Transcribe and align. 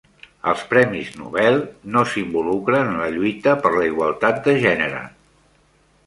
Els 0.51 0.61
premis 0.69 1.09
Nobel 1.17 1.59
no 1.95 2.01
s'involucren 2.13 2.89
en 2.93 2.97
la 3.01 3.09
lluita 3.17 3.53
per 3.65 3.73
la 3.75 3.83
igualtat 3.91 4.41
de 4.49 4.55
gènere 4.65 5.03